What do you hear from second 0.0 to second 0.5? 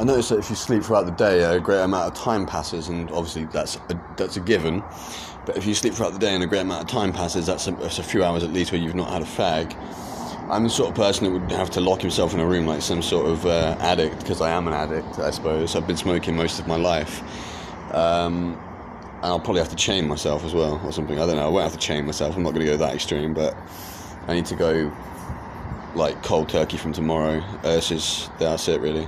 I notice that if